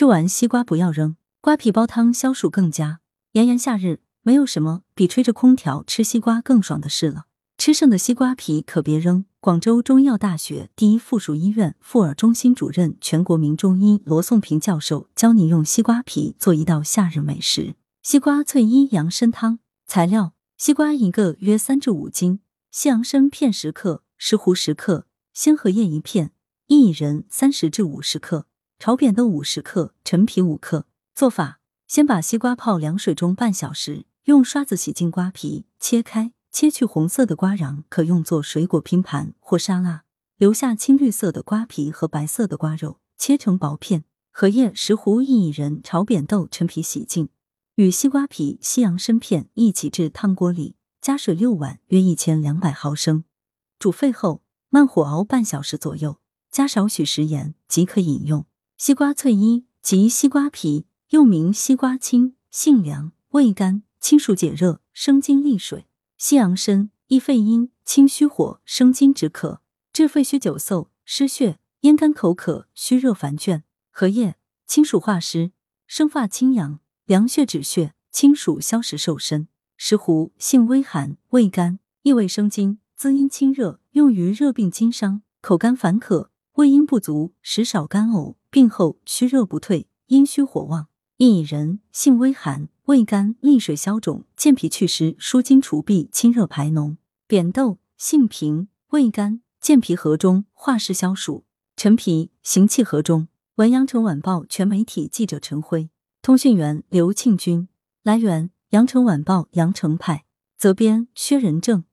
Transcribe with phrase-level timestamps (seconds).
[0.00, 3.00] 吃完西瓜不要扔，瓜皮煲汤消暑更佳。
[3.32, 7.26] 炎炎夏日，没有什么比吹着空调吃西瓜更爽的事了。
[7.58, 9.26] 吃剩的西瓜皮可别扔。
[9.40, 19.58] 广州中医药大学第一附属医院妇儿中心主任、全国名中医罗颂平教授教你用西瓜皮做一道夏日美食——西瓜脆衣养生汤。
[19.86, 22.38] 材料：西瓜一个，约三至五斤；
[22.70, 25.04] 西洋参片十克，石斛十克，
[25.34, 26.32] 鲜荷叶一片，
[26.68, 28.46] 薏仁三十至五十克，
[28.80, 30.86] 炒扁豆五十克，陈皮五克。
[31.14, 36.32] 做法：先把西瓜泡凉水中半小时，用刷子洗净瓜皮，切开。
[36.50, 40.04] 切去红色的瓜瓤，可用作水果拼盘或沙拉，
[40.38, 44.04] 留下青绿色的瓜皮和白色的瓜肉，切成薄片。
[44.30, 47.28] 荷叶、石斛、薏仁、炒扁豆、陈皮洗净，
[47.74, 53.24] 与西瓜皮、西洋参片一起至汤锅里，加水六碗，约一千两百毫升。
[53.78, 54.40] 煮沸后，
[54.70, 56.16] 慢火熬半小时左右，
[56.50, 58.46] 加少许食盐即可饮用。
[58.82, 65.86] 西瓜脆衣即西瓜皮，又名西瓜青，性凉，味甘，清暑解热，生津利水。
[66.16, 69.60] 西洋参益肺阴、清虚火、生津止渴，
[69.92, 73.64] 治肺虚久嗽、失血、咽干口渴、虚热烦倦。
[73.90, 75.52] 荷叶清暑化湿、
[75.86, 79.46] 生发清阳、凉血止血、清暑消食瘦身。
[79.76, 86.30] 石斛性微寒，味甘，益胃生津，滋阴清热，用于热病津伤、口干烦渴、
[86.60, 90.88] 胃阴不足、食少干呕、病后虚热不退、阴虚火旺。
[91.16, 92.68] 薏仁性微寒。
[92.84, 96.96] 味甘，利水消肿，健脾祛湿，舒筋除痹，清热排脓。
[97.26, 101.44] 扁豆性平，味甘，健脾和中，化湿消暑。
[101.76, 103.28] 陈皮行气和中。
[103.54, 105.88] 文阳城晚报全媒体记者陈辉，
[106.20, 107.68] 通讯员刘庆军。
[108.02, 110.26] 来源：阳城晚报阳城派。
[110.58, 111.84] 责编：薛仁正。